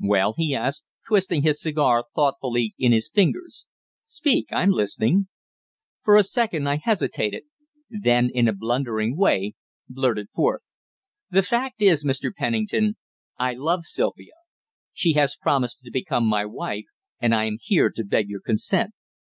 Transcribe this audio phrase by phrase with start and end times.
[0.00, 3.66] "Well?" he asked, twisting his cigar thoughtfully in his fingers.
[4.08, 5.28] "Speak; I'm listening."
[6.02, 7.44] For a second I hesitated.
[7.88, 9.54] Then, in a blundering way,
[9.88, 10.72] blurted forth
[11.30, 12.34] "The fact is, Mr.
[12.34, 12.96] Pennington,
[13.38, 14.32] I love Sylvia!
[14.92, 16.86] She has promised to become my wife,
[17.20, 18.92] and I am here to beg your consent."